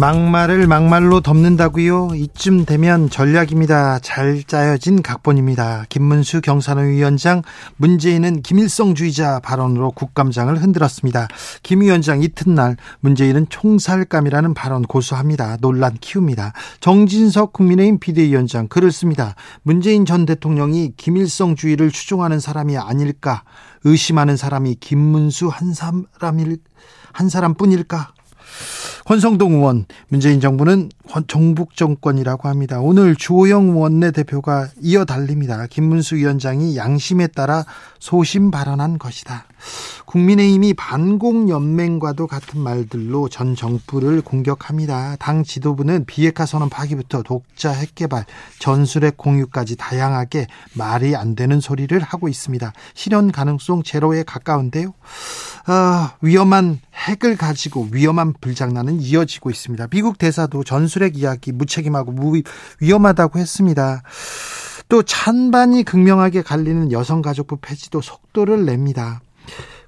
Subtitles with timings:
[0.00, 2.12] 막말을 막말로 덮는다고요?
[2.14, 3.98] 이쯤 되면 전략입니다.
[3.98, 5.84] 잘 짜여진 각본입니다.
[5.90, 7.42] 김문수 경산호 위원장
[7.76, 11.28] 문재인은 김일성주의자 발언으로 국감장을 흔들었습니다.
[11.62, 15.58] 김 위원장 이튿날 문재인은 총살감이라는 발언 고수합니다.
[15.60, 16.54] 논란 키웁니다.
[16.80, 19.34] 정진석 국민의힘 비대위원장 글을 씁니다.
[19.62, 23.42] 문재인 전 대통령이 김일성주의를 추종하는 사람이 아닐까
[23.84, 26.56] 의심하는 사람이 김문수 한 사람일
[27.12, 28.14] 한 사람뿐일까?
[29.04, 30.90] 권성동 의원, 문재인 정부는
[31.26, 32.80] 정북 정권이라고 합니다.
[32.80, 35.66] 오늘 주호영 원내대표가 이어 달립니다.
[35.66, 37.64] 김문수 위원장이 양심에 따라
[37.98, 39.46] 소심 발언한 것이다.
[40.06, 45.16] 국민의힘이 반공연맹과도 같은 말들로 전 정부를 공격합니다.
[45.16, 48.24] 당 지도부는 비핵화 선언 파기부터 독자 핵개발,
[48.58, 52.72] 전술핵 공유까지 다양하게 말이 안 되는 소리를 하고 있습니다.
[52.94, 54.94] 실현 가능성 제로에 가까운데요.
[55.72, 59.86] 아, 위험한 핵을 가지고 위험한 불장난은 이어지고 있습니다.
[59.86, 62.42] 미국 대사도 전술핵 이야기 무책임하고 무
[62.80, 64.02] 위험하다고 했습니다.
[64.88, 69.20] 또 찬반이 극명하게 갈리는 여성가족부 폐지도 속도를 냅니다.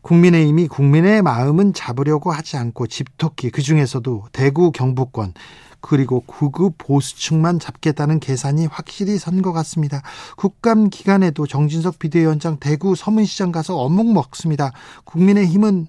[0.03, 5.34] 국민의힘이 국민의 마음은 잡으려고 하지 않고 집토끼 그중에서도 대구 경북권
[5.83, 10.02] 그리고 구급 보수층만 잡겠다는 계산이 확실히 선 것 같습니다.
[10.36, 14.70] 국감 기간에도 정진석 비대위원장 대구 서문시장 가서 어묵 먹습니다.
[15.05, 15.88] 국민의힘은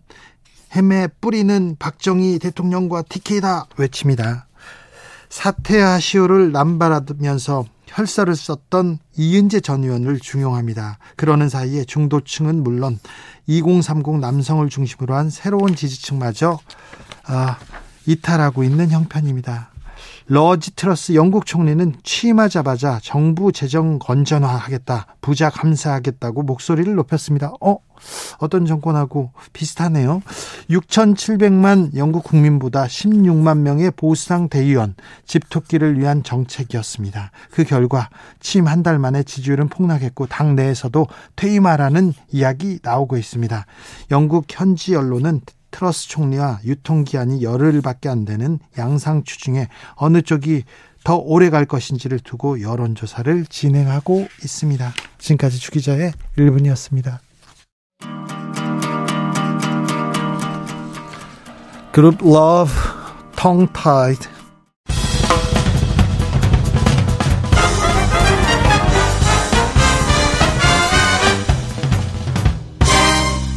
[0.74, 4.48] 햄에 뿌리는 박정희 대통령과 TK다 외칩니다.
[5.30, 10.98] 사퇴하시오를 남발하면서 혈사를 썼던 이은재 전 의원을 중용합니다.
[11.16, 13.00] 그러는 사이에 중도층은 물론
[13.46, 16.58] 2030 남성을 중심으로 한 새로운 지지층마저
[17.26, 17.58] 아,
[18.08, 19.73] 이탈하고 있는 형편입니다.
[20.28, 27.52] 러지 트러스 영국 총리는 취임하자마자 정부 재정 건전화하겠다, 부자 감사하겠다고 목소리를 높였습니다.
[27.62, 27.78] 어?
[28.40, 30.22] 어떤 정권하고 비슷하네요.
[30.70, 34.96] 6,700만 영국 국민보다 16만 명의 보수당 대의원
[35.26, 37.32] 집토끼를 위한 정책이었습니다.
[37.52, 38.10] 그 결과
[38.40, 41.08] 취임 한 달 만에 지지율은 폭락했고 당 내에서도
[41.38, 43.66] 퇴임하라는 이야기 나오고 있습니다.
[44.12, 45.40] 영국 현지 언론은
[45.74, 50.64] 트러스 총리와 유통기한이 열흘밖에 안 되는 양상추 중에 어느 쪽이
[51.04, 54.94] 더 오래 갈 것인지를 두고 여론조사를 진행하고 있습니다.
[55.18, 57.18] 지금까지 주기자의 1분이었습니다.
[61.92, 62.20] 그룹
[63.36, 64.30] Tongue Tied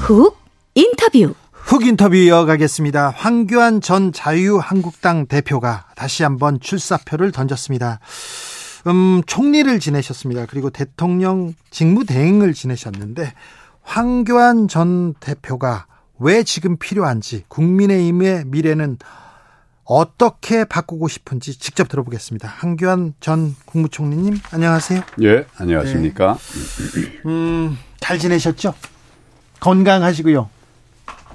[0.01, 0.37] 훅
[0.75, 1.35] 인터뷰
[1.67, 3.11] 훅 인터뷰 이어가겠습니다.
[3.11, 7.99] 황교안 전 자유한국당 대표가 다시 한번 출사표를 던졌습니다.
[8.87, 10.47] 음, 총리를 지내셨습니다.
[10.47, 13.33] 그리고 대통령 직무대행을 지내셨는데
[13.83, 15.87] 황교안 전 대표가
[16.21, 18.99] 왜 지금 필요한지 국민의힘의 미래는
[19.83, 22.47] 어떻게 바꾸고 싶은지 직접 들어보겠습니다.
[22.49, 25.01] 황교안 전 국무총리님 안녕하세요.
[25.23, 26.39] 예, 안녕하십니까.
[26.95, 27.21] 네.
[27.27, 28.73] 음, 잘 지내셨죠?
[29.59, 30.56] 건강하시고요.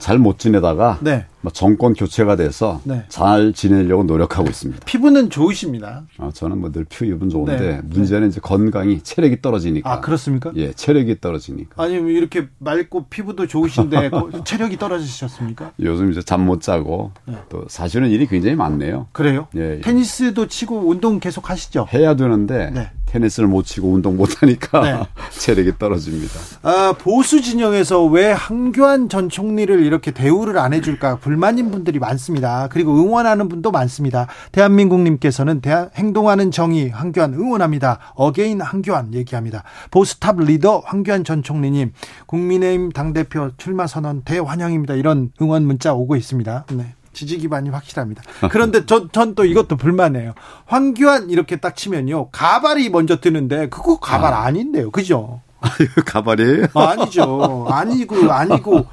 [0.02, 1.26] 잘 못 지내다가 네.
[1.42, 3.04] 뭐 정권 교체가 돼서 네.
[3.10, 4.86] 잘 지내려고 노력하고 있습니다.
[4.86, 6.04] 피부는 좋으십니다.
[6.18, 7.82] 아, 저는 뭐 늘 피부는 좋은데 네.
[7.84, 9.92] 문제는 이제 건강이 체력이 떨어지니까.
[9.92, 10.52] 아 그렇습니까?
[10.56, 11.84] 예, 체력이 떨어지니까.
[11.84, 14.12] 아니 이렇게 맑고 피부도 좋으신데
[14.46, 15.72] 체력이 떨어지셨습니까?
[15.82, 17.36] 요즘 이제 잠 못 자고 네.
[17.50, 19.08] 또 사실은 일이 굉장히 많네요.
[19.12, 19.48] 그래요?
[19.56, 19.82] 예, 예.
[19.82, 21.88] 테니스도 치고 운동 계속 하시죠?
[21.94, 22.90] 해야 되는데 네.
[23.06, 25.00] 테니스를 못 치고 운동 못 하니까 네.
[25.38, 26.34] 체력이 떨어집니다.
[26.64, 32.68] 아, 보수 진영에서 왜 황교안 전 총리를 이렇게 대우를 안 해줄까 불만인 분들이 많습니다.
[32.70, 34.28] 그리고 응원하는 분도 많습니다.
[34.52, 38.00] 대한민국님께서는 대한, 행동하는 정의 황교안 응원합니다.
[38.16, 39.64] again 황교안 얘기합니다.
[39.92, 41.94] 보수 top 리더 황교안 전 총리님
[42.26, 44.96] 국민의힘 당대표 출마 선언 대환영입니다.
[44.96, 46.66] 이런 응원 문자 오고 있습니다.
[46.74, 46.96] 네.
[47.14, 48.24] 지지 기반이 확실합니다.
[48.52, 50.34] 그런데 전 또 이것도 불만해요.
[50.66, 52.28] 황교안 이렇게 딱 치면요.
[52.32, 54.44] 가발이 먼저 뜨는데 그거 가발 아.
[54.44, 54.92] 아닌데요.
[54.92, 55.40] 그죠?
[56.06, 56.66] 가발이에요?
[56.74, 58.86] 아, 니죠 아니고 아니고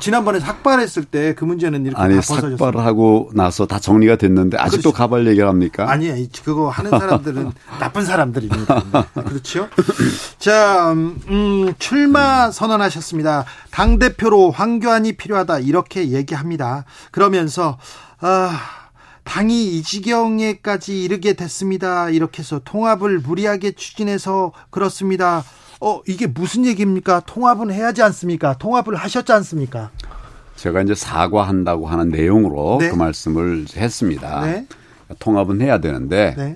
[0.00, 4.96] 지난번에 삭발했을 때 그 문제는 이렇게 아니 삭발하고 나서 다 정리가 됐는데 아직도 그렇죠.
[4.96, 5.90] 가발 얘기를 합니까?
[5.90, 6.26] 아니에요.
[6.44, 8.82] 그거 하는 사람들은 나쁜 사람들입니다.
[8.92, 9.22] 네.
[9.24, 9.68] 그렇죠?
[10.38, 13.44] 자, 음, 출마 선언하셨습니다.
[13.70, 16.84] 당 대표로 황교안이 필요하다 이렇게 얘기합니다.
[17.10, 17.78] 그러면서
[18.20, 18.58] 아
[19.24, 22.10] 당이 이 지경에까지 이르게 됐습니다.
[22.10, 25.44] 이렇게 해서 통합을 무리하게 추진해서 그렇습니다.
[25.84, 27.20] 어, 이게 무슨 얘기입니까?
[27.26, 28.56] 통합은 해야지 않습니까?
[28.58, 29.90] 통합을 하셨지 않습니까?
[30.56, 32.90] 제가 이제 사과한다고 하는 내용으로 네.
[32.90, 34.42] 그 말씀을 했습니다.
[34.46, 34.66] 네.
[35.18, 36.54] 통합은 해야 되는데 네.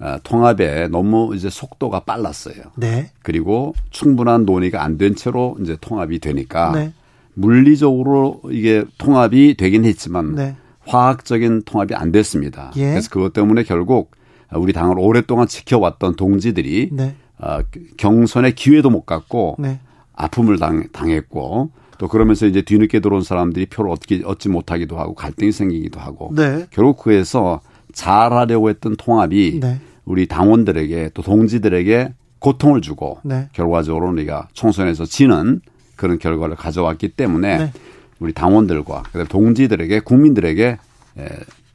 [0.00, 2.56] 어, 통합에 너무 이제 속도가 빨랐어요.
[2.74, 3.12] 네.
[3.22, 6.92] 그리고 충분한 논의가 안 된 채로 이제 통합이 되니까 네.
[7.34, 10.56] 물리적으로 이게 통합이 되긴 했지만 네.
[10.86, 12.72] 화학적인 통합이 안 됐습니다.
[12.76, 12.90] 예.
[12.90, 14.10] 그래서 그것 때문에 결국
[14.52, 17.14] 우리 당을 오랫동안 지켜왔던 동지들이 네.
[17.44, 17.60] 어,
[17.98, 19.78] 경선의 기회도 못 갖고 네.
[20.14, 25.52] 아픔을 당, 당했고 또 그러면서 이제 뒤늦게 들어온 사람들이 표를 얻기 얻지 못하기도 하고 갈등이
[25.52, 26.66] 생기기도 하고 네.
[26.70, 27.60] 결국 그에서
[27.92, 29.78] 잘하려고 했던 통합이 네.
[30.06, 33.48] 우리 당원들에게 또 동지들에게 고통을 주고 네.
[33.52, 35.60] 결과적으로 우리가 총선에서 지는
[35.96, 37.72] 그런 결과를 가져왔기 때문에 네.
[38.20, 40.78] 우리 당원들과 그다음에 동지들에게 국민들에게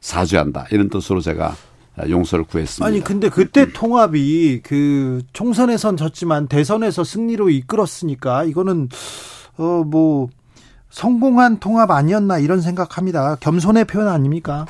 [0.01, 1.55] 사죄한다 이런 뜻으로 제가
[2.07, 2.85] 용서를 구했습니다.
[2.85, 8.89] 아니 근데 그때 통합이 그 총선에선 졌지만 대선에서 승리로 이끌었으니까 이거는
[9.57, 10.29] 어 뭐
[10.89, 13.35] 성공한 통합 아니었나 이런 생각합니다.
[13.39, 14.65] 겸손의 표현 아닙니까?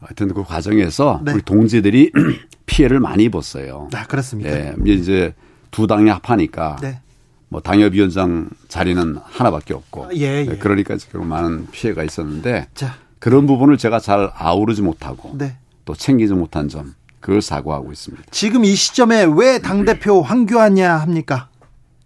[0.00, 1.32] 하여튼 그 과정에서 네.
[1.32, 2.10] 우리 동지들이
[2.66, 3.88] 피해를 많이 입었어요.
[3.94, 4.50] 아, 그렇습니까?
[4.50, 5.34] 예, 이제
[5.70, 7.00] 두 당이 합하니까 네.
[7.48, 10.56] 뭐 당협위원장 자리는 하나밖에 없고, 아, 예, 예.
[10.58, 12.94] 그러니까 지금 많은 피해가 있었는데 자.
[13.20, 15.56] 그런 부분을 제가 잘 아우르지 못하고 네.
[15.84, 18.24] 또 챙기지 못한 점 그걸 사과하고 있습니다.
[18.30, 21.48] 지금 이 시점에 왜 당 대표 황교안이야 합니까?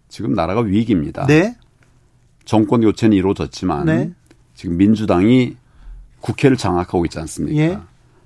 [0.09, 1.25] 지금 나라가 위기입니다.
[1.27, 1.55] 네.
[2.45, 4.11] 정권 교체는 이루어졌지만 네.
[4.53, 5.57] 지금 민주당이
[6.21, 7.59] 국회를 장악하고 있지 않습니까?
[7.61, 7.77] 예.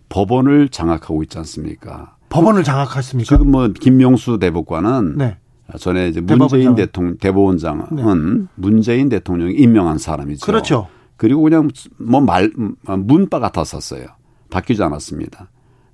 [0.09, 2.15] 법원을 장악하고 있지 않습니까?
[2.30, 3.36] 법원을 장악했습니까?
[3.36, 5.38] 지금 뭐 김명수 대법관은 네.
[5.80, 8.47] 전에 이제 문재인 대통령 대법원장은 네.
[8.56, 10.45] 문재인 대통령이 임명한 사람이죠.
[10.45, 10.88] 그렇죠.
[11.18, 12.51] 그리고 그냥 뭐 말
[12.86, 14.06] 문바 같았었어요.
[14.51, 15.50] 바뀌지 않았습니다.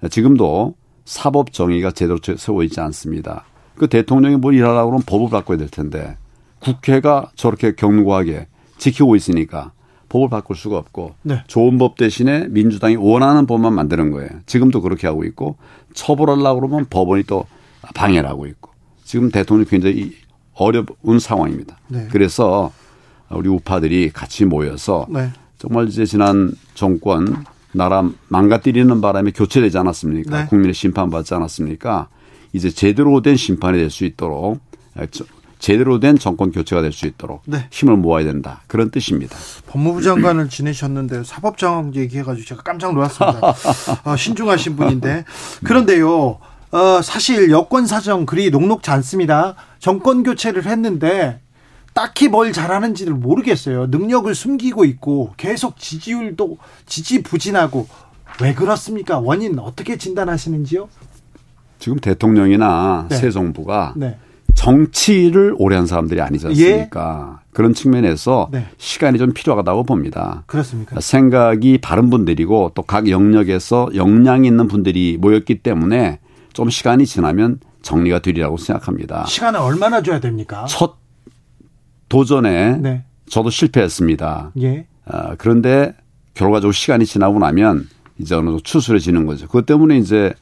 [0.09, 0.75] 지금도
[1.05, 3.45] 사법 정의가 제대로 세워 있지 않습니다.
[3.75, 6.17] 그 대통령이 뭘 일하라고 그러면 법을 바꿔야 될 텐데
[6.59, 9.71] 국회가 저렇게 경고하게 지키고 있으니까
[10.09, 11.43] 법을 바꿀 수가 없고 네.
[11.47, 14.29] 좋은 법 대신에 민주당이 원하는 법만 만드는 거예요.
[14.45, 15.57] 지금도 그렇게 하고 있고
[15.93, 17.45] 처벌하려고 그러면 법원이 또
[17.93, 18.71] 방해를 하고 있고
[19.03, 20.13] 지금 대통령이 굉장히
[20.53, 21.77] 어려운 상황입니다.
[21.87, 22.07] 네.
[22.11, 22.71] 그래서
[23.29, 25.29] 우리 우파들이 같이 모여서 네.
[25.57, 27.43] 정말 이제 지난 정권
[27.77, 30.37] 나라 망가뜨리는 바람에 교체되지 않았습니까?
[30.41, 30.45] 네.
[30.47, 32.07] 국민의 심판받지 않았습니까?
[32.53, 34.59] 이제 제대로 된 심판이 될 수 있도록
[35.59, 37.67] 제대로 된 정권 교체가 될 수 있도록 네.
[37.71, 38.61] 힘을 모아야 된다.
[38.67, 39.35] 그런 뜻입니다.
[39.67, 43.39] 법무부 장관을 지내셨는데 사법장 얘기해가지고 제가 깜짝 놀랐습니다.
[44.05, 45.25] 어, 신중하신 분인데
[45.63, 46.39] 그런데요.
[46.71, 49.55] 어, 사실 여권 사정 그리 녹록지 않습니다.
[49.79, 51.39] 정권 교체를 했는데
[51.97, 53.87] 딱히 뭘 잘하는지를 모르겠어요.
[53.87, 57.87] 능력을 숨기고 있고 계속 지지율도 지지부진하고
[58.39, 59.17] 왜 그렇습니까?
[59.17, 60.89] 원인 어떻게 진단하시는지요?
[61.79, 63.15] 지금 대통령이나 네.
[63.17, 64.15] 새 정부가 네.
[64.53, 67.39] 정치를 오래 한 사람들이 아니지 않습니까?
[67.41, 67.47] 예.
[67.51, 68.67] 그런 측면에서 네.
[68.77, 70.43] 시간이 좀 필요하다고 봅니다.
[70.45, 70.99] 그렇습니까?
[70.99, 76.19] 생각이 바른 분들이고 또 각 영역에서 역량이 있는 분들이 모였기 때문에
[76.53, 79.25] 좀 시간이 지나면 정리가 되리라고 생각합니다.
[79.25, 80.65] 시간을 얼마나 줘야 됩니까?
[80.67, 80.95] 첫
[82.09, 83.03] 도전에 네.
[83.29, 84.51] 저도 실패했습니다.
[84.61, 84.87] 예.
[85.05, 85.93] 어, 그런데
[86.33, 87.87] 결과적으로 시간이 지나고 나면
[88.19, 89.47] 이제 어느 정도 추스려지는 거죠.
[89.47, 90.33] 그것 때문에 이제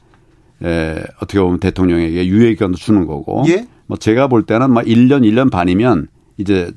[0.62, 3.66] 에, 어떻게 보면 대통령에게 유예기간도 주는 거고 예?
[3.86, 6.72] 뭐 제가 볼 때는 막 1년, 1년 반이면 이제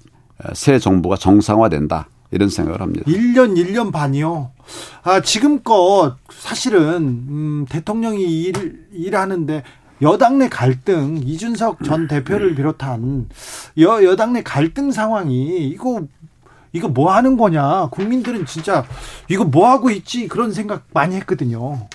[0.54, 2.10] 새 정부가 정상화된다.
[2.32, 3.06] 이런 생각을 합니다.
[3.08, 4.52] 1년, 1년 반이요?
[5.04, 9.64] 아, 지금껏 사실은, 음, 대통령이 일, 일하는데
[10.02, 13.30] 여당 내 갈등, 이준석 전 대표를 비롯한
[13.80, 16.04] 여, 여당 내 갈등 상황이 이거,
[16.72, 17.88] 이거 뭐 하는 거냐.
[17.92, 18.86] 국민들은 진짜
[19.28, 20.28] 이거 뭐 하고 있지.
[20.28, 21.88] 그런 생각 많이 했거든요.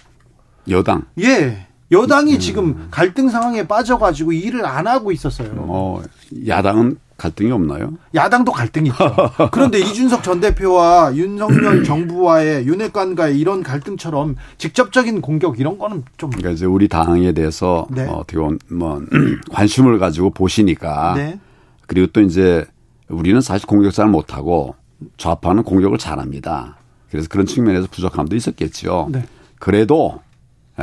[0.69, 1.05] 여당?
[1.21, 1.67] 예.
[1.91, 2.39] 여당이 음.
[2.41, 5.51] 지금 갈등 상황에 빠져가지고 일을 안 하고 있었어요.
[5.57, 6.03] 어,
[6.47, 7.93] 야당은 갈등이 없나요?
[8.15, 9.15] 야당도 갈등이 있죠.
[9.53, 16.31] 그런데 이준석 전 대표와 윤석열 정부와의 윤핵관과의 이런 갈등처럼 직접적인 공격 이런 거는 좀.
[16.31, 18.07] 그러니까 이제 우리 당에 대해서 네.
[18.07, 19.03] 어, 어떻게 보면 뭐
[19.53, 21.15] 관심을 가지고 보시니까.
[21.17, 21.39] 네.
[21.87, 22.65] 그리고 또 이제
[23.09, 24.75] 우리는 사실 공격 잘 못하고
[25.17, 26.77] 좌파는 공격을 잘합니다.
[27.11, 29.09] 그래서 그런 측면에서 부족함도 있었겠죠.
[29.13, 29.25] 네.
[29.61, 30.21] 그래도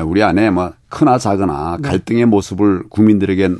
[0.05, 1.89] 우리 안에 뭐 크나 작으나 네.
[1.89, 3.59] 갈등의 모습을 국민들에게 뭐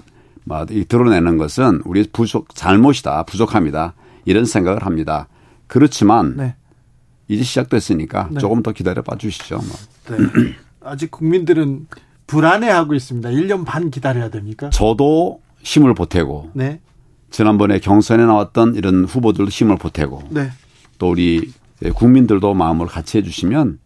[0.88, 3.94] 드러내는 것은 우리 부족 잘못이다 부족합니다
[4.26, 5.28] 이런 생각을 합니다.
[5.68, 6.56] 그렇지만 네.
[7.28, 8.40] 이제 시작됐으니까 네.
[8.40, 9.58] 조금 더 기다려 봐 주시죠.
[9.58, 10.18] 뭐.
[10.18, 10.54] 네.
[10.84, 11.88] 아직 국민들은
[12.28, 13.30] 불안해하고 있습니다.
[13.30, 14.70] 1년 반 기다려야 됩니까?
[14.70, 16.80] 저도 힘을 보태고 네.
[17.30, 20.50] 지난번에 경선에 나왔던 이런 후보들도 힘을 보태고 네.
[20.98, 21.52] 또 우리
[21.96, 23.80] 국민들도 마음을 같이 해주시면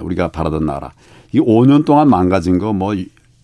[0.00, 0.92] 우리가 바라던 나라.
[1.32, 2.94] 이 5년 동안 망가진 거 뭐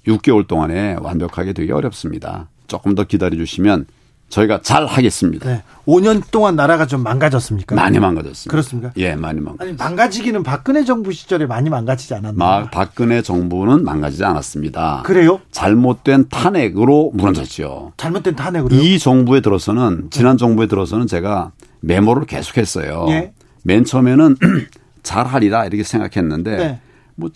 [0.06, 2.48] 6개월 동안에 완벽하게 되기 어렵습니다.
[2.66, 3.86] 조금 더 기다려 주시면
[4.28, 5.46] 저희가 잘 하겠습니다.
[5.46, 5.62] 네.
[5.86, 7.74] 5년 동안 나라가 좀 망가졌습니까?
[7.74, 8.50] 많이 망가졌습니다.
[8.50, 8.92] 그렇습니까?
[8.96, 9.84] 예, 많이 망가졌습니다.
[9.84, 12.68] 아니, 망가지기는 박근혜 정부 시절에 많이 망가지지 않았나요?
[12.72, 15.02] 박근혜 정부는 망가지지 않았습니다.
[15.04, 15.40] 그래요?
[15.50, 17.92] 잘못된 탄핵으로 무너졌죠.
[17.98, 18.74] 잘못된 탄핵으로?
[18.74, 23.06] 이 정부에 들어서는 지난 정부에 들어서는 제가 메모를 계속했어요.
[23.10, 23.32] 예.
[23.64, 24.36] 맨 처음에는
[25.02, 26.80] 잘하리라 이렇게 생각했는데 네.
[27.16, 27.28] 뭐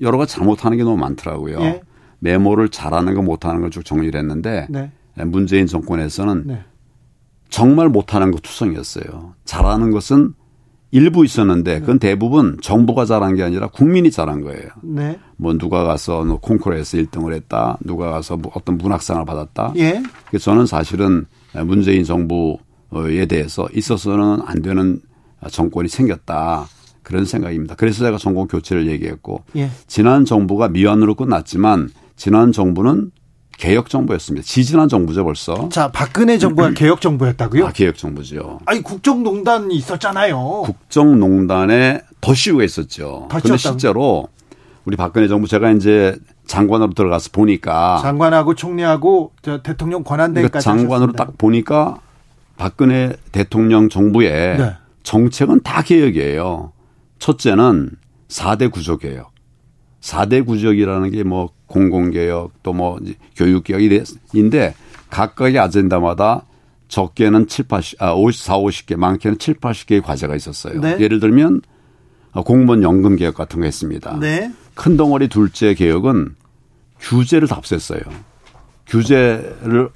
[0.00, 1.60] 여러 가지 잘못하는 게 너무 많더라고요.
[1.60, 1.80] 예.
[2.20, 4.90] 메모를 잘하는 거 못하는 걸 쭉 정리를 했는데 네.
[5.24, 6.64] 문재인 정권에서는 네.
[7.48, 9.34] 정말 못하는 거 투성이었어요.
[9.44, 10.34] 잘하는 것은
[10.92, 14.68] 일부 있었는데 그건 대부분 정부가 잘한 게 아니라 국민이 잘한 거예요.
[14.82, 15.18] 네.
[15.36, 17.78] 뭐 누가 가서 뭐 콩쿠르에서 1등을 했다.
[17.84, 19.72] 누가 가서 뭐 어떤 문학상을 받았다.
[19.76, 20.02] 예.
[20.28, 21.26] 그래서 저는 사실은
[21.64, 25.00] 문재인 정부에 대해서 있어서는 안 되는
[25.48, 26.66] 정권이 생겼다.
[27.02, 27.74] 그런 생각입니다.
[27.76, 29.70] 그래서 제가 정권 교체를 얘기했고 예.
[29.86, 31.88] 지난 정부가 미완으로 끝났지만
[32.20, 33.12] 지난 정부는
[33.56, 34.44] 개혁 정부였습니다.
[34.44, 35.70] 지지난 정부죠 벌써.
[35.70, 37.66] 자, 박근혜 정부가 개혁 정부였다고요?
[37.66, 38.60] 아, 개혁 정부죠.
[38.66, 40.64] 아니 국정농단이 있었잖아요.
[40.66, 43.26] 국정농단에 더 씌우가 있었죠.
[43.30, 44.28] 근데 실제로
[44.84, 46.14] 우리 박근혜 정부 제가 이제
[46.46, 51.24] 장관으로 들어가서 보니까 장관하고 총리하고 대통령 권한대행까지 그러니까 장관으로 하셨습니다.
[51.24, 52.00] 딱 보니까
[52.58, 54.74] 박근혜 대통령 정부의 네.
[55.04, 56.72] 정책은 다 개혁이에요.
[57.18, 57.92] 첫째는
[58.28, 59.29] 4대 구조개혁.
[60.00, 62.98] 4대 구조개혁이라는 게 뭐 공공개혁 또 뭐
[63.36, 64.74] 교육개혁인데
[65.10, 66.44] 각각의 아젠다마다
[66.88, 70.80] 적게는 7, 80, 아, 54, 50개, 많게는 7, 80개의 과제가 있었어요.
[70.80, 70.96] 네.
[70.98, 71.62] 예를 들면
[72.44, 74.18] 공무원 연금 개혁 같은 거 했습니다.
[74.18, 74.52] 네.
[74.74, 76.34] 큰 덩어리 둘째 개혁은
[77.00, 78.00] 규제를 답셌어요.
[78.86, 79.88] 규제를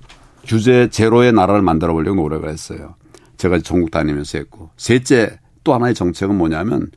[0.44, 2.94] 규제 제로의 나라를 만들어 보려고 노력을 했어요.
[3.36, 6.90] 제가 전국 다니면서 했고 셋째 또 하나의 정책은 뭐냐면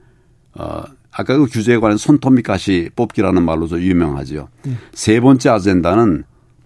[0.54, 0.84] 어
[1.20, 4.50] 아까 그 규제에 관한 손톱 밑가시 뽑기라는 말로도 유명하죠.
[4.64, 4.74] 네.
[4.94, 6.26] 세 번째 아젠다는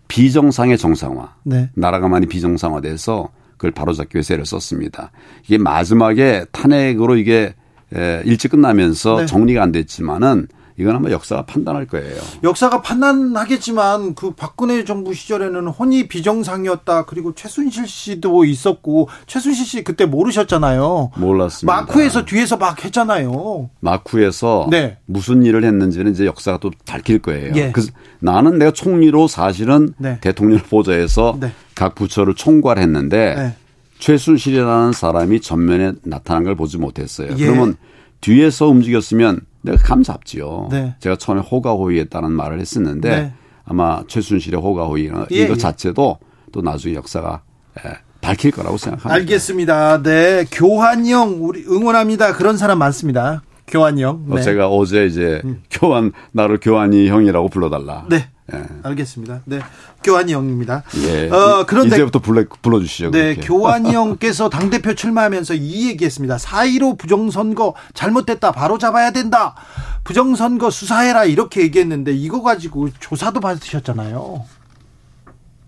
[0.10, 1.36] 비정상의 정상화.
[1.44, 1.70] 네.
[1.74, 5.12] 나라가 많이 비정상화돼서 그걸 바로잡기 위해서 애를 썼습니다.
[5.46, 7.56] 이게 마지막에 탄핵으로 이게
[8.26, 9.26] 일찍 끝나면서 네.
[9.26, 12.22] 정리가 안 됐지만은 이건 아마 역사가 판단할 거예요.
[12.44, 17.06] 역사가 판단하겠지만 그 박근혜 정부 시절에는 혼이 비정상이었다.
[17.06, 21.12] 그리고 최순실 씨도 있었고 최순실 씨 그때 모르셨잖아요.
[21.18, 21.74] 몰랐습니다.
[21.74, 23.70] 마쿠에서 뒤에서 막 했잖아요.
[23.80, 24.98] 마쿠에서 네.
[25.06, 27.54] 무슨 일을 했는지는 이제 역사가 또 밝힐 거예요.
[27.56, 27.72] 예.
[27.72, 27.86] 그
[28.20, 30.20] 나는 내가 총리로 사실은 네.
[30.22, 31.52] 대통령을 보좌해서 네.
[31.76, 33.56] 각 부처를 총괄했는데 네.
[34.00, 37.36] 최순실이라는 사람이 전면에 나타난 걸 보지 못했어요.
[37.38, 37.46] 예.
[37.46, 37.76] 그러면
[38.20, 40.70] 뒤에서 움직였으면 내가 감 잡지요.
[40.72, 40.96] 네.
[41.00, 43.34] 제가 처음에 호가호위했다는 말을 했었는데 네.
[43.66, 45.58] 아마 최순실의 호가호위 예, 이거 예.
[45.58, 46.18] 자체도
[46.52, 47.42] 또 나중에 역사가
[47.86, 47.92] 예,
[48.22, 49.14] 밝힐 거라고 생각합니다.
[49.14, 50.02] 알겠습니다.
[50.04, 52.34] 네, 교환형 우리 응원합니다.
[52.34, 53.44] 그런 사람 많습니다.
[53.68, 54.26] 교환형.
[54.28, 54.42] 네.
[54.42, 55.62] 제가 어제 이제 음.
[55.70, 58.06] 교환 나를 교환이 형이라고 불러달라.
[58.10, 58.28] 네.
[58.54, 58.64] 예.
[58.84, 59.42] 알겠습니다.
[59.46, 59.60] 네.
[60.04, 60.84] 교환이 형입니다.
[60.98, 61.30] 예.
[61.30, 63.12] 어, 그런데 이제부터 불러 불러주시죠.
[63.12, 63.36] 네.
[63.36, 63.48] 그렇게.
[63.48, 66.38] 교환이 형께서 당대표 출마하면서 이 얘기했습니다.
[66.38, 68.52] 4.15 부정선거 잘못됐다.
[68.52, 69.56] 바로 잡아야 된다.
[70.04, 71.26] 부정선거 수사해라.
[71.26, 74.46] 이렇게 얘기했는데 이거 가지고 조사도 받으셨잖아요.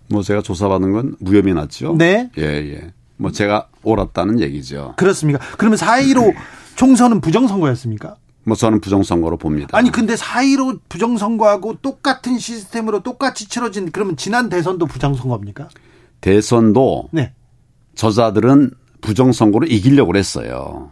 [0.08, 1.94] 뭐 제가 조사받은 건 무혐의 났죠.
[1.96, 2.30] 네.
[2.38, 2.92] 예, 예.
[3.16, 4.94] 뭐 제가 옳았다는 얘기죠.
[4.96, 5.40] 그렇습니까?
[5.56, 6.34] 그러면 4.15
[6.76, 8.16] 총선은 부정선거였습니까?
[8.44, 9.76] 뭐 저는 부정선거로 봅니다.
[9.76, 15.68] 아니 근데 4.15 부정선거하고 똑같은 시스템으로 똑같이 치러진 그러면 지난 대선도 부정선거입니까?
[16.20, 17.32] 대선도 네.
[17.94, 18.70] 저자들은
[19.00, 20.90] 부정선거로 이기려고 했어요.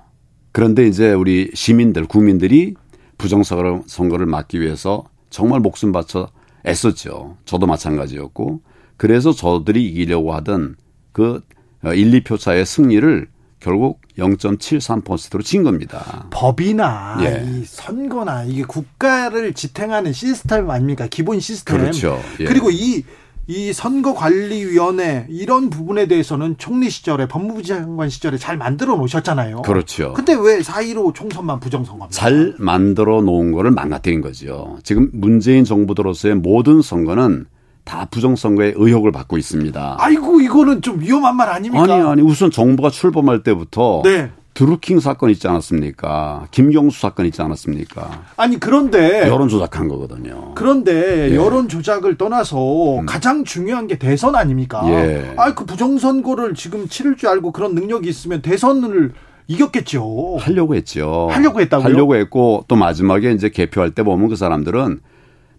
[0.52, 2.74] 그런데 이제 우리 시민들, 국민들이
[3.18, 6.28] 부정선거를 막기 위해서 정말 목숨 바쳐
[6.66, 7.38] 애썼죠.
[7.44, 8.60] 저도 마찬가지였고.
[8.96, 10.76] 그래서 저들이 이기려고 하던
[11.12, 11.40] 그
[11.84, 13.28] 1, 2표 차의 승리를
[13.62, 16.26] 결국 0.73%로 진 겁니다.
[16.30, 17.44] 법이나 예.
[17.46, 21.06] 이 선거나 이게 국가를 지탱하는 시스템 아닙니까?
[21.08, 21.78] 기본 시스템.
[21.78, 22.20] 그렇죠.
[22.40, 22.44] 예.
[22.44, 23.04] 그리고 이,
[23.46, 29.62] 이 선거관리위원회 이런 부분에 대해서는 총리 시절에 법무부 장관 시절에 잘 만들어 놓으셨잖아요.
[29.62, 30.12] 그렇죠.
[30.14, 32.10] 근데 왜 4.15 총선만 부정선거입니까?
[32.10, 34.76] 잘 만들어 놓은 거를 망가뜨린 거죠.
[34.82, 37.46] 지금 문재인 정부 들어서의 모든 선거는
[37.84, 39.96] 다 부정선거의 의혹을 받고 있습니다.
[39.98, 41.82] 아이고 이거는 좀 위험한 말 아닙니까?
[41.82, 44.30] 아니 아니 우선 정부가 출범할 때부터 네.
[44.54, 46.46] 드루킹 사건 있지 않았습니까?
[46.50, 48.22] 김경수 사건 있지 않았습니까?
[48.36, 50.52] 아니 그런데 여론 조작한 거거든요.
[50.54, 51.34] 그런데 예.
[51.34, 53.06] 여론 조작을 떠나서 음.
[53.06, 54.82] 가장 중요한 게 대선 아닙니까?
[54.88, 55.32] 예.
[55.36, 59.12] 아그 부정선거를 지금 치를 줄 알고 그런 능력이 있으면 대선을
[59.48, 60.36] 이겼겠죠.
[60.38, 61.28] 하려고 했죠.
[61.32, 61.84] 하려고 했다고요?
[61.86, 65.00] 하려고 했고 또 마지막에 이제 개표할 때 보면 그 사람들은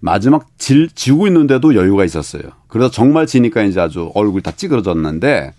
[0.03, 2.41] 마지막 질, 지고 있는데도 여유가 있었어요.
[2.67, 5.53] 그래서 정말 지니까 이제 아주 얼굴 다 찌그러졌는데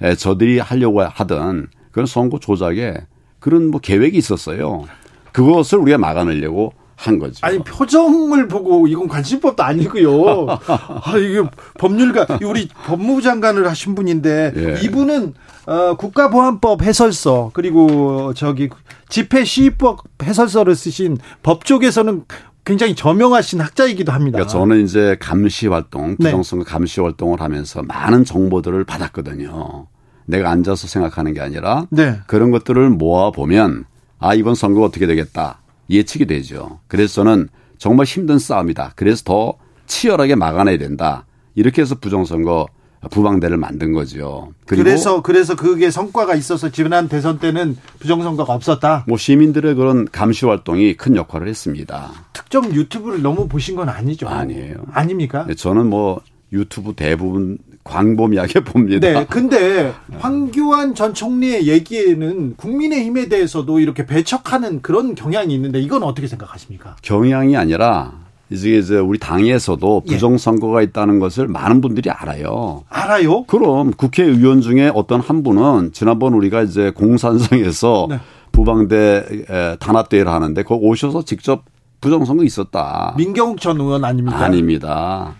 [0.00, 2.94] 에, 저들이 하려고 하던 그런 선거 조작에
[3.38, 4.84] 그런 뭐 계획이 있었어요.
[5.32, 7.38] 그것을 우리가 막아내려고 한 거죠.
[7.42, 10.46] 아니 표정을 보고 이건 관심법도 아니고요.
[10.56, 11.42] 아 이게
[11.78, 14.80] 법률가 우리 법무부 장관을 하신 분인데 예.
[14.86, 15.34] 이분은
[15.66, 18.70] 어, 국가보안법 해설서 그리고 저기
[19.08, 22.24] 집회 시위법 해설서를 쓰신 법 쪽에서는
[22.64, 24.36] 굉장히 저명하신 학자이기도 합니다.
[24.36, 26.30] 그러니까 저는 이제 감시 활동, 네.
[26.30, 26.70] 부정선거 네.
[26.70, 29.86] 감시 활동을 하면서 많은 정보들을 받았거든요.
[30.26, 32.20] 내가 앉아서 생각하는 게 아니라 네.
[32.26, 33.84] 그런 것들을 모아 보면
[34.18, 36.78] 아 이번 선거 어떻게 되겠다 예측이 되죠.
[36.86, 38.92] 그래서 저는 정말 힘든 싸움이다.
[38.94, 39.54] 그래서 더
[39.86, 41.26] 치열하게 막아내야 된다.
[41.54, 42.68] 이렇게 해서 부정선거
[43.10, 44.52] 부방대를 만든 거죠.
[44.66, 49.04] 그래서 그래서 그게 성과가 있어서 지난 대선 때는 부정선거가 없었다.
[49.08, 52.10] 뭐 시민들의 그런 감시 활동이 큰 역할을 했습니다.
[52.32, 54.28] 특정 유튜브를 너무 보신 건 아니죠?
[54.28, 54.76] 아니에요.
[54.92, 55.44] 아닙니까?
[55.46, 56.20] 네, 저는 뭐
[56.52, 59.08] 유튜브 대부분 광범위하게 봅니다.
[59.12, 59.26] 네.
[59.28, 66.96] 근데 황교안 전 총리의 얘기에는 국민의힘에 대해서도 이렇게 배척하는 그런 경향이 있는데 이건 어떻게 생각하십니까?
[67.02, 68.12] 경향이 아니라
[68.52, 70.12] 이제 이제 우리 당에서도 예.
[70.12, 72.84] 부정 선거가 있다는 것을 많은 분들이 알아요.
[72.88, 73.44] 알아요?
[73.44, 78.20] 그럼 국회의원 중에 어떤 한 분은 지난번 우리가 이제 공산성에서 네.
[78.52, 81.64] 부방대 단합대회를 하는데 거기 오셔서 직접
[82.00, 83.14] 부정 선거 있었다.
[83.16, 84.38] 민경욱 전 의원 아닙니까?
[84.38, 85.34] 아닙니다.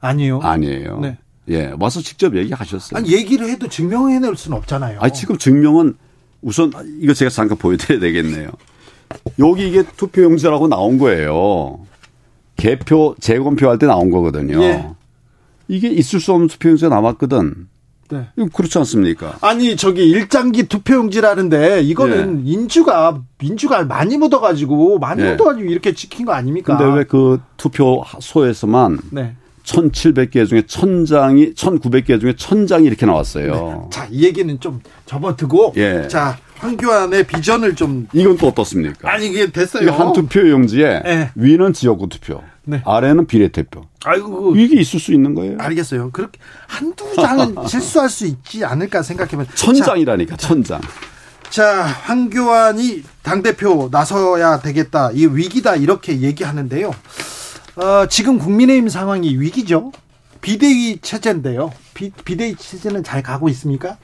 [0.00, 0.40] 아니요.
[0.42, 1.00] 아니에요.
[1.00, 1.18] 네.
[1.48, 2.98] 예, 와서 직접 얘기하셨어요.
[2.98, 4.98] 아니, 얘기를 해도 증명해낼 수는 없잖아요.
[5.00, 5.94] 아, 지금 증명은
[6.42, 8.48] 우선 이거 제가 잠깐 보여드려야 되겠네요.
[9.38, 11.80] 여기 이게 투표용지라고 나온 거예요.
[12.56, 14.62] 개표 재검표 할 때 나온 거거든요.
[14.62, 14.86] 예.
[15.68, 17.68] 이게 있을 수 없는 투표용지가 남았거든.
[18.10, 18.28] 네.
[18.52, 19.36] 그렇지 않습니까?
[19.40, 22.52] 아니 저기 일장기 투표용지라는데 이거는 예.
[22.52, 25.30] 인주가 민주가 많이 묻어가지고 많이 예.
[25.32, 26.76] 묻어가지고 이렇게 찍힌 거 아닙니까?
[26.76, 29.34] 근데 왜 그 투표소에서만 네.
[29.64, 33.52] 1,700개 중에 1,000장이 1,900개 중에 1,000장이 이렇게 나왔어요.
[33.54, 33.90] 네.
[33.90, 36.06] 자, 이 얘기는 좀 접어두고 예.
[36.06, 39.12] 자, 황교안의 비전을 좀 이건 또 어떻습니까?
[39.12, 39.90] 아니 이게 됐어요.
[39.92, 41.30] 한 투표 용지에 네.
[41.34, 42.82] 위는 지역구 투표, 네.
[42.86, 43.82] 아래는 비례대표.
[44.04, 45.56] 아이고 이게 있을 수 있는 거예요.
[45.58, 46.10] 알겠어요.
[46.10, 50.80] 그렇게 한두 장은 실수할 수 있지 않을까 생각해보면 천장이라니까 천장.
[51.50, 55.10] 자, 황교안이 당 대표 나서야 되겠다.
[55.12, 56.90] 이 위기다 이렇게 얘기하는데요.
[57.76, 59.92] 어, 지금 국민의힘 상황이 위기죠.
[60.40, 61.72] 비대위 체제인데요.
[61.94, 63.98] 비, 비대위 체제는 잘 가고 있습니까?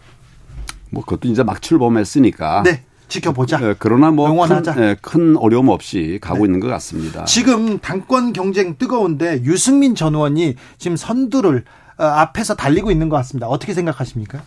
[0.90, 2.62] 뭐 그것도 이제 막 출범했으니까.
[2.64, 2.84] 네.
[3.08, 3.58] 지켜보자.
[3.58, 6.44] 네, 그러나 뭐 큰, 네, 큰, 어려움 없이 가고 네.
[6.44, 7.24] 있는 것 같습니다.
[7.24, 11.64] 지금 당권 경쟁 뜨거운데 유승민 전 의원이 지금 선두를
[11.98, 13.48] 어, 앞에서 달리고 있는 것 같습니다.
[13.48, 14.42] 어떻게 생각하십니까?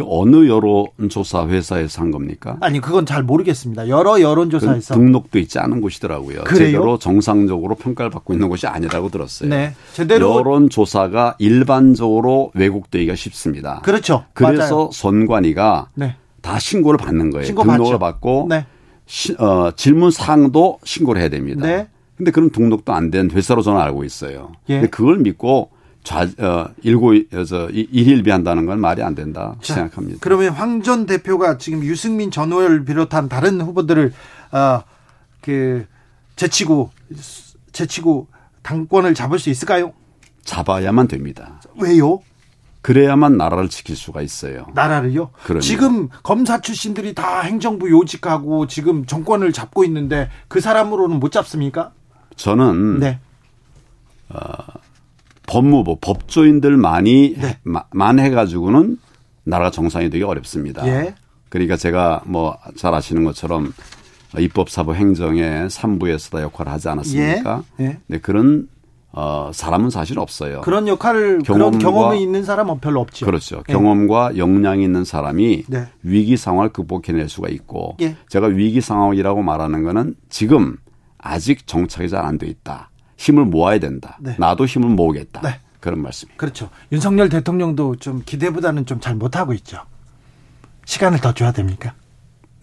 [0.00, 2.56] 그 어느 여론조사 회사에서 한 겁니까?
[2.60, 3.88] 아니 그건 잘 모르겠습니다.
[3.88, 6.44] 여러 여론조사에서 그 등록도 있지 않은 곳이더라고요.
[6.44, 6.66] 그래요?
[6.70, 9.48] 제대로 정상적으로 평가를 받고 있는 곳이 아니라고 들었어요.
[9.50, 13.80] 네, 제대로 여론조사가 일반적으로 왜곡되기가 쉽습니다.
[13.84, 14.24] 그렇죠.
[14.32, 14.90] 그래서 맞아요.
[14.92, 16.16] 선관위가 네.
[16.40, 17.44] 다 신고를 받는 거예요.
[17.46, 17.98] 신고 등록을 받죠.
[17.98, 18.66] 받고 네.
[19.06, 21.66] 시, 어, 질문 사항도 신고를 해야 됩니다.
[21.66, 21.88] 네.
[22.16, 24.52] 근데 그런 등록도 안 된 회사로 저는 알고 있어요.
[24.68, 24.74] 예.
[24.74, 25.70] 근데 그걸 믿고
[26.02, 27.12] 좌, 어, 일고,
[27.46, 30.18] 저, 일일비한다는 건 말이 안 된다 자, 생각합니다.
[30.22, 34.12] 그러면 황 전 대표가 지금 유승민 전 의원을 비롯한 다른 후보들을,
[34.52, 34.82] 어,
[35.42, 35.86] 그,
[36.36, 36.90] 제치고,
[37.72, 38.28] 제치고
[38.62, 39.92] 당권을 잡을 수 있을까요?
[40.44, 41.60] 잡아야만 됩니다.
[41.78, 42.20] 왜요?
[42.82, 44.66] 그래야만 나라를 지킬 수가 있어요.
[44.74, 45.30] 나라를요?
[45.44, 45.60] 그럼요.
[45.60, 51.92] 지금 검사 출신들이 다 행정부 요직하고 지금 정권을 잡고 있는데 그 사람으로는 못 잡습니까?
[52.36, 53.18] 저는 네.
[54.30, 54.38] 어,
[55.50, 57.58] 법무부 법조인들많이 네.
[57.90, 58.98] 만 해가지고는
[59.44, 60.86] 나라가 정상이 되기 어렵습니다.
[60.86, 61.14] 예.
[61.48, 63.72] 그러니까 제가 뭐 잘 아시는 것처럼
[64.38, 67.64] 입법사법 행정의 3부에서 다 역할을 하지 않았습니까?
[67.80, 67.84] 예.
[67.84, 67.98] 예.
[68.06, 68.68] 네, 그런
[69.12, 70.60] 어, 사람은 사실 없어요.
[70.60, 73.26] 그런 역할을 경험과, 그런 경험이 있는 사람은 별로 없죠.
[73.26, 73.64] 그렇죠.
[73.68, 73.72] 예.
[73.72, 75.88] 경험과 역량이 있는 사람이 네.
[76.04, 78.14] 위기 상황을 극복해낼 수가 있고 예.
[78.28, 80.76] 제가 위기 상황이라고 말하는 거는 지금
[81.18, 82.89] 아직 정착이 잘 안 돼 있다.
[83.20, 84.16] 힘을 모아야 된다.
[84.18, 84.34] 네.
[84.38, 85.42] 나도 힘을 모으겠다.
[85.42, 85.60] 네.
[85.78, 86.38] 그런 말씀입니다.
[86.40, 86.70] 그렇죠.
[86.90, 89.78] 윤석열 대통령도 좀 기대보다는 좀 잘 못하고 있죠.
[90.86, 91.92] 시간을 더 줘야 됩니까?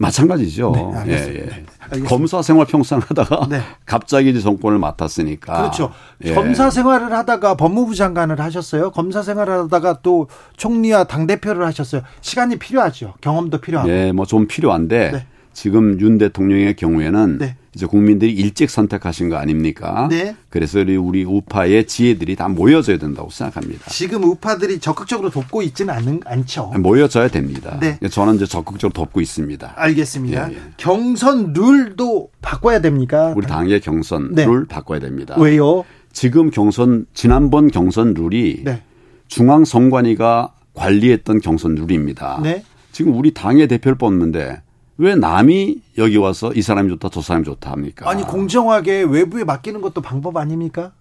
[0.00, 0.72] 마찬가지죠.
[1.04, 1.12] 네.
[1.12, 1.64] 예,
[1.96, 2.00] 예.
[2.02, 3.60] 검사 생활 평생 하다가 네.
[3.86, 5.54] 갑자기 이제 정권을 맡았으니까.
[5.58, 5.92] 그렇죠.
[6.24, 6.34] 예.
[6.34, 8.90] 검사 생활을 하다가 법무부 장관을 하셨어요.
[8.90, 12.02] 검사 생활을 하다가 또 총리와 당 대표를 하셨어요.
[12.20, 13.14] 시간이 필요하죠.
[13.20, 13.88] 경험도 필요하고.
[13.90, 15.26] 예, 뭐 좀 필요한데 네.
[15.52, 17.56] 지금 윤 대통령의 경우에는 네.
[17.78, 20.08] 이제 국민들이 일찍 선택하신 거 아닙니까?
[20.10, 20.34] 네.
[20.50, 23.88] 그래서 우리 우파의 지혜들이 다 모여져야 된다고 생각합니다.
[23.88, 26.72] 지금 우파들이 적극적으로 돕고 있지는 않은, 않죠.
[26.76, 27.78] 모여져야 됩니다.
[27.80, 27.96] 네.
[28.08, 29.74] 저는 이제 적극적으로 돕고 있습니다.
[29.76, 30.50] 알겠습니다.
[30.50, 30.60] 예, 예.
[30.76, 33.32] 경선 룰도 바꿔야 됩니까?
[33.36, 34.44] 우리 당의 경선 네.
[34.44, 35.36] 룰 바꿔야 됩니다.
[35.38, 35.84] 왜요?
[36.12, 38.82] 지금 경선 지난번 경선 룰이 네.
[39.28, 42.40] 중앙선관위가 관리했던 경선 룰입니다.
[42.42, 42.64] 네.
[42.90, 44.62] 지금 우리 당의 대표를 뽑는데
[44.98, 48.10] 왜 남이 여기 와서 이 사람이 좋다 저 사람이 좋다 합니까?
[48.10, 50.92] 아니 공정하게 외부에 맡기는 것도 방법 아닙니까?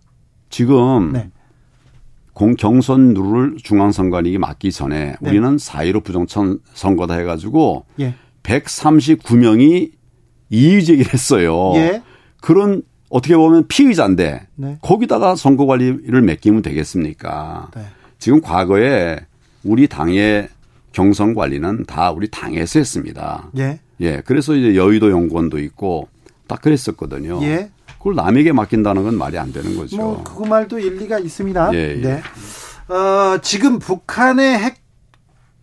[0.50, 1.32] 지금 네.
[2.34, 5.30] 공 경선 룰을 중앙선관위에 맡기 전에 네.
[5.30, 8.14] 우리는 4.15 부정선 선거다 해가지고 예.
[8.44, 9.92] 139명이
[10.52, 11.74] 이의제기를 했어요.
[11.76, 12.04] 예.
[12.40, 14.78] 그런 어떻게 보면 피의자인데 네.
[14.82, 17.72] 거기다가 선거 관리를 맡기면 되겠습니까?
[17.76, 17.82] 네.
[18.20, 19.18] 지금 과거에
[19.64, 20.50] 우리 당의
[20.92, 23.50] 경선 관리는 다 우리 당에서 했습니다.
[23.58, 23.80] 예.
[24.02, 24.22] 예.
[24.26, 26.08] 그래서 이제 여의도 연구원도 있고
[26.48, 27.40] 딱 그랬었거든요.
[27.44, 27.72] 예.
[27.98, 29.98] 그걸 남에게 맡긴다는 건 말이 안 되는 거죠.
[29.98, 31.72] 뭐 그 말도 일리가 있습니다.
[31.74, 32.02] 예, 예.
[32.02, 32.22] 네.
[32.94, 34.78] 어, 지금 북한의 핵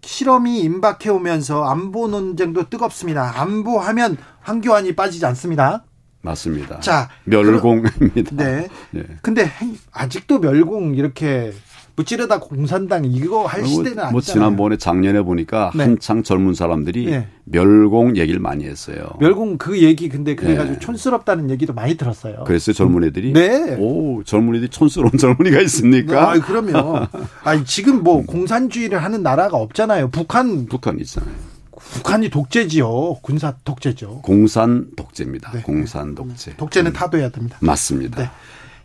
[0.02, 3.40] 실험이 임박해 오면서 안보 논쟁도 뜨겁습니다.
[3.40, 5.84] 안보하면 황교안이 빠지지 않습니다.
[6.20, 6.80] 맞습니다.
[6.80, 8.36] 자, 멸공입니다.
[8.36, 8.68] 네.
[8.90, 9.02] 네.
[9.22, 9.50] 근데
[9.92, 11.52] 아직도 멸공 이렇게
[11.96, 14.12] 무찌르다 공산당 이거 할 뭐, 시대는 아니잖아요.
[14.12, 15.84] 뭐 지난번에 작년에 보니까 네.
[15.84, 17.28] 한창 젊은 사람들이 네.
[17.44, 19.10] 멸공 얘기를 많이 했어요.
[19.20, 20.80] 멸공 그 얘기 근데 그래가지고 네.
[20.80, 22.44] 촌스럽다는 얘기도 많이 들었어요.
[22.44, 23.32] 그랬어요 젊은 애들이.
[23.32, 23.76] 네.
[23.78, 26.32] 오 젊은이들이 촌스러운 젊은이가 있습니까?
[26.32, 27.06] 아 그럼요.
[27.44, 28.26] 아니 지금 뭐 음.
[28.26, 30.10] 공산주의를 하는 나라가 없잖아요.
[30.10, 30.66] 북한.
[30.66, 31.32] 북한 있잖아요.
[31.76, 33.18] 북한이 독재지요.
[33.22, 34.22] 군사 독재죠.
[34.22, 35.52] 공산 독재입니다.
[35.52, 35.62] 네.
[35.62, 36.56] 공산 독재.
[36.56, 36.92] 독재는 음.
[36.92, 37.58] 타도해야 됩니다.
[37.60, 38.20] 맞습니다.
[38.20, 38.30] 네.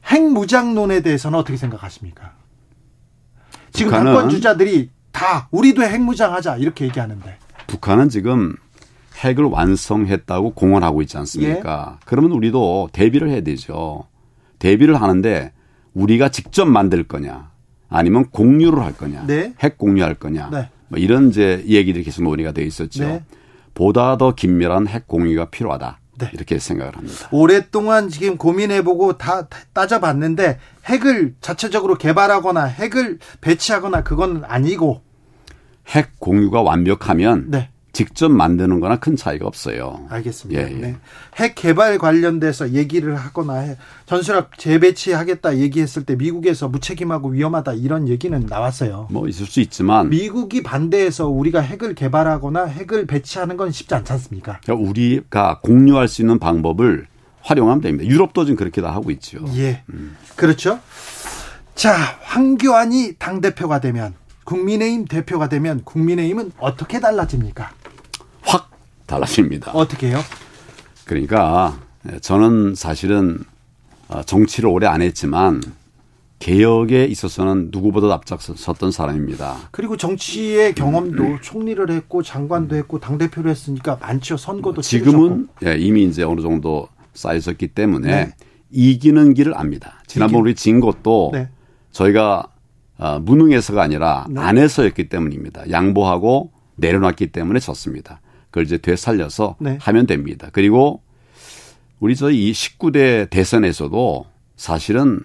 [0.06, 2.34] 핵무장론에 대해서는 어떻게 생각하십니까?
[3.80, 7.38] 지금 정권 주자들이 다 우리도 핵무장하자 이렇게 얘기하는데.
[7.68, 8.56] 북한은 지금
[9.18, 11.94] 핵을 완성했다고 공언하고 있지 않습니까?
[11.96, 12.00] 예?
[12.06, 14.06] 그러면 우리도 대비를 해야 되죠.
[14.60, 15.52] 대비를 하는데
[15.94, 17.50] 우리가 직접 만들 거냐
[17.89, 19.54] 아니면 공유를 할 거냐 네?
[19.62, 20.70] 핵 공유할 거냐 네.
[20.89, 23.04] 뭐 이런 이제 얘기들이 계속 논의가 되어 있었죠.
[23.04, 23.24] 네.
[23.74, 26.00] 보다 더 긴밀한 핵 공유가 필요하다.
[26.20, 26.30] 네.
[26.34, 27.28] 이렇게 생각을 합니다.
[27.32, 35.02] 오랫동안 지금 고민해보고 다 따져봤는데 핵을 자체적으로 개발하거나 핵을 배치하거나 그건 아니고
[35.88, 37.70] 핵 공유가 완벽하면 네.
[38.00, 40.06] 직접 만드는 거나 큰 차이가 없어요.
[40.08, 40.62] 알겠습니다.
[40.62, 40.78] 예, 예.
[40.78, 40.96] 네.
[41.36, 49.10] 핵 개발 관련돼서 얘기를 하거나 전술핵 재배치하겠다 얘기했을 때 미국에서 무책임하고 위험하다 이런 얘기는 나왔어요.
[49.12, 54.62] 뭐 있을 수 있지만 미국이 반대해서 우리가 핵을 개발하거나 핵을 배치하는 건 쉽지 않지 않습니까?
[54.64, 57.06] 그러니까 우리가 공유할 수 있는 방법을
[57.42, 58.10] 활용하면 됩니다.
[58.10, 59.40] 유럽도 지금 그렇게 다 하고 있죠.
[59.58, 59.84] 예.
[59.90, 60.16] 음.
[60.38, 60.80] 그렇죠.
[61.76, 64.14] 자, 황교안이 당대표가 되면
[64.46, 67.72] 국민의힘 대표가 되면 국민의힘은 어떻게 달라집니까?
[69.10, 69.72] 확 달라집니다.
[69.72, 70.19] 어떻게 해요?
[71.06, 71.80] 그러니까
[72.22, 73.39] 저는 사실은
[74.08, 75.62] 어, 정치를 오래 안 했지만
[76.38, 79.58] 개혁에 있어서는 누구보다 앞장섰던 사람입니다.
[79.72, 81.38] 그리고 정치의 경험도 음.
[81.41, 84.38] 총리를 했고 장관도 했고 당 대표를 했으니까 많죠.
[84.38, 88.34] 선거도 지금은 예, 이미 이제 어느 정도 쌓여졌기 때문에 네.
[88.72, 90.02] 이기는 길을 압니다.
[90.08, 91.50] 지난번 우리 진 것도 네.
[91.91, 92.48] 저희가
[92.98, 94.39] 어, 무능해서가 아니라 네.
[94.39, 95.69] 안해서였기 때문입니다.
[95.69, 98.22] 양보하고 내려놨기 때문에 졌습니다.
[98.50, 99.78] 그걸 이제 되살려서 네.
[99.82, 100.50] 하면 됩니다.
[100.52, 101.02] 그리고
[102.00, 105.22] 우리 저희 이 19대 대선에서도 사실은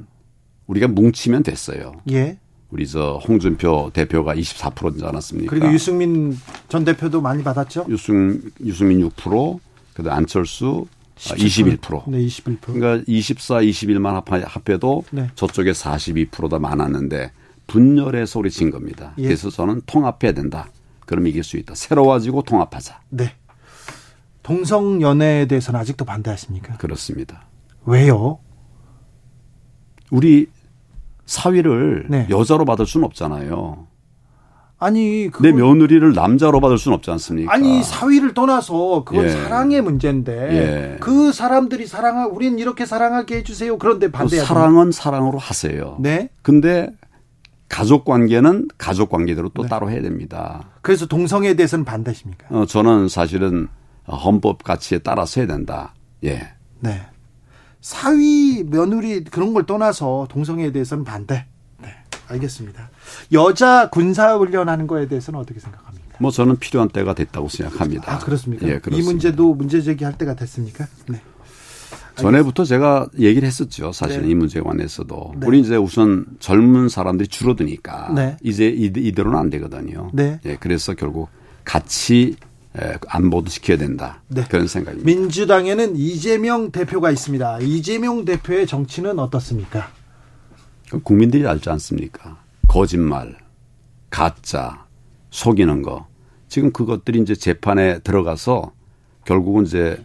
[0.67, 1.93] 우리가 뭉치면 됐어요.
[2.11, 2.39] 예.
[2.71, 5.51] 우리 저 홍준표 대표가 24%지 않았습니까?
[5.51, 6.37] 그리고 유승민
[6.69, 7.87] 전 대표도 많이 받았죠?
[7.89, 9.61] 유승 유승민 6%,
[9.95, 12.09] 그다음 안철수 21%.
[12.09, 12.61] 네, 21%.
[12.61, 15.31] 그러니까 24, 21만 합해도 네.
[15.37, 17.31] 저쪽에 42%다 많았는데
[17.69, 19.15] 분열해서 우리 진 겁니다.
[19.19, 19.25] 예.
[19.25, 20.69] 그래서 저는 통합해야 된다.
[21.07, 21.75] 그럼 이길 수 있다.
[21.75, 23.01] 새로워지고 통합하자.
[23.11, 23.35] 네.
[24.43, 26.77] 동성 연애에 대해서는 아직도 반대하십니까?
[26.77, 27.47] 그렇습니다.
[27.87, 28.39] 왜요?
[30.11, 30.47] 우리
[31.27, 32.27] 사위를 네.
[32.31, 33.87] 여자로 받을 수는 없잖아요.
[34.79, 37.53] 아니 내 며느리를 남자로 받을 수는 없지 않습니까?
[37.53, 39.29] 아니 사위를 떠나서 그건 예.
[39.31, 40.97] 사랑의 문제인데 예.
[41.01, 43.79] 그 사람들이 사랑하 우리는 이렇게 사랑하게 해주세요.
[43.79, 45.97] 그런데 반대 사랑은 사랑으로 하세요.
[46.01, 46.29] 네.
[46.43, 46.91] 근데
[47.71, 49.69] 가족 관계는 가족 관계대로 또 네.
[49.69, 50.69] 따로 해야 됩니다.
[50.85, 52.47] 그래서 동성애에 대해서는 반대십니까?
[52.51, 53.69] 어, 저는 사실은
[54.07, 55.95] 헌법 가치에 따라서 해야 된다.
[56.25, 56.51] 예.
[56.81, 57.01] 네.
[57.81, 61.47] 사위, 며느리 그런 걸 떠나서 동성애에 대해서는 반대.
[61.81, 61.89] 네.
[62.29, 62.91] 알겠습니다.
[63.33, 66.19] 여자 군사 훈련하는 거에 대해서는 어떻게 생각합니까?
[66.21, 68.13] 뭐 저는 필요한 때가 됐다고 생각합니다.
[68.13, 68.67] 아, 그렇습니까?
[68.69, 68.99] 예, 그렇습니다.
[68.99, 70.87] 이 문제도 문제 제기할 때가 됐습니까?
[71.09, 71.23] 네.
[72.17, 73.93] 전에부터 제가 얘기를 했었죠.
[73.93, 74.31] 사실은 네.
[74.31, 75.35] 이 문제에 관해서도.
[75.39, 75.47] 네.
[75.47, 78.37] 우리 이제 우선 젊은 사람들이 줄어드니까 네.
[78.43, 80.11] 이제 이대로는 안 되거든요.
[80.13, 80.41] 네.
[80.45, 81.29] 예, 그래서 결국
[81.65, 82.37] 같이
[83.07, 84.23] 안보도 지켜야 된다.
[84.29, 84.45] 네.
[84.49, 85.07] 그런 생각입니다.
[85.07, 87.61] 민주당에는 이재명 대표가 있습니다.
[87.61, 89.89] 이재명 대표의 정치는 어떻습니까?
[91.03, 92.39] 국민들이 알지 않습니까?
[92.69, 93.37] 거짓말,
[94.11, 94.87] 가짜,
[95.31, 96.07] 속이는 거.
[96.49, 98.73] 지금 그것들이 이제 재판에 들어가서
[99.25, 100.05] 결국은 이제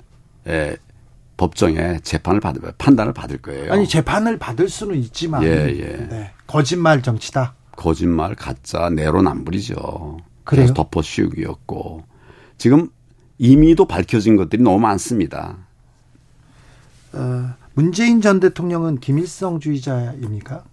[1.40, 3.72] 법정에 재판을 받을 판단을 받을 거예요.
[3.72, 6.08] 아니 재판을 받을 수는 있지만 예, 예.
[6.10, 6.32] 네.
[6.46, 7.56] 거짓말 정치다.
[7.78, 10.18] 거짓말 가짜 내로남불이죠.
[10.44, 12.04] 그래서 덮어 씌우기였고
[12.58, 12.90] 지금
[13.38, 15.56] 이미도 밝혀진 것들이 너무 많습니다.
[17.14, 20.66] 어, 문재인 전 대통령은 김일성주의자입니까?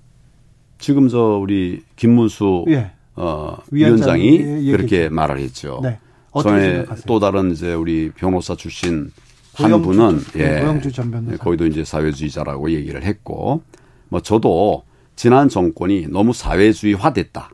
[0.78, 2.90] 지금 저 우리 김문수 예.
[3.14, 5.78] 어, 위원장이 예, 그렇게 말을 했죠.
[5.80, 6.00] 네.
[6.42, 9.12] 전에 또 다른 이제 우리 변호사 출신
[9.56, 11.32] 한 분은 예, 고영주 전 변호사.
[11.32, 13.62] 예, 거기도 이제 사회주의자라고 얘기를 했고
[14.08, 14.84] 뭐 저도
[15.16, 17.50] 지난 정권이 너무 사회주의화됐다.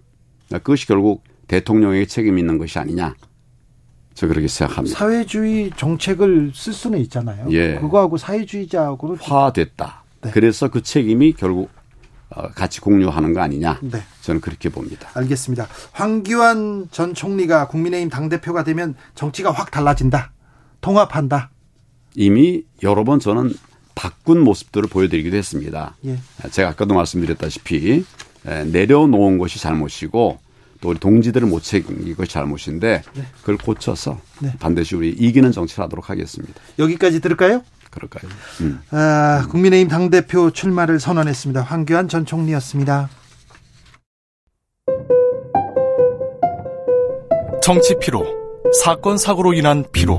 [0.48, 3.14] 그것이 결국 대통령에게 책임 있는 것이 아니냐.
[4.14, 4.98] 저 그렇게 생각합니다.
[4.98, 7.46] 사회주의 정책을 쓸 수는 있잖아요.
[7.50, 7.76] 예.
[7.76, 10.04] 그거하고 사회주의자하고는 화됐다.
[10.22, 10.30] 네.
[10.32, 11.70] 그래서 그 책임이 결국
[12.30, 13.78] 어, 같이 공유하는 거 아니냐.
[13.82, 14.02] 네.
[14.22, 15.08] 저는 그렇게 봅니다.
[15.14, 15.68] 알겠습니다.
[15.92, 20.32] 황기환 전 총리가 국민의힘 당대표가 되면 정치가 확 달라진다.
[20.80, 21.50] 통합한다.
[22.14, 23.54] 이미 여러 번 저는
[23.94, 25.96] 바꾼 모습들을 보여드리기도 했습니다.
[26.06, 26.18] 예.
[26.50, 28.04] 제가 아까도 말씀드렸다시피
[28.72, 30.38] 내려놓은 것이 잘못이고
[30.80, 33.22] 또 우리 동지들을 못 챙긴 것이 잘못인데 네.
[33.40, 34.52] 그걸 고쳐서 네.
[34.58, 36.54] 반드시 우리 이기는 정치를 하도록 하겠습니다.
[36.78, 37.62] 여기까지 들을까요?
[37.90, 38.30] 그럴까요?
[38.62, 38.80] 음.
[38.90, 41.62] 아, 국민의힘 당대표 출마를 선언했습니다.
[41.62, 43.08] 황교안 전 총리였습니다.
[47.62, 48.26] 정치 피로,
[48.82, 50.18] 사건 사고로 인한 피로,